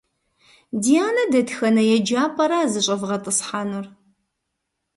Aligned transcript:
Дианэ 0.83 1.23
дэтхэнэ 1.31 1.83
еджапӏэра 1.95 2.59
зыщӏэвгъэтӏысхьэнур? 2.71 3.85